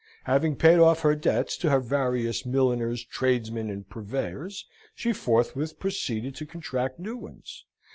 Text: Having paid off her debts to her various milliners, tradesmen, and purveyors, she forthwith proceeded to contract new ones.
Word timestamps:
Having 0.23 0.55
paid 0.55 0.79
off 0.79 1.01
her 1.01 1.13
debts 1.15 1.55
to 1.57 1.69
her 1.69 1.79
various 1.79 2.43
milliners, 2.43 3.05
tradesmen, 3.05 3.69
and 3.69 3.87
purveyors, 3.87 4.65
she 4.95 5.13
forthwith 5.13 5.79
proceeded 5.79 6.33
to 6.37 6.45
contract 6.47 6.97
new 6.97 7.15
ones. 7.15 7.65